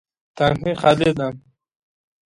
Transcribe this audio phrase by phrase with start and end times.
[0.37, 1.27] تانکی خالي ده